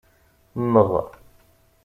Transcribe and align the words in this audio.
Mmeɣ. 0.63 0.91